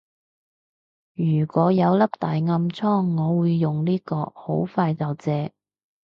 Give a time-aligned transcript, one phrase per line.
[1.37, 5.51] 如果有粒大暗瘡我會用呢個，好快就謝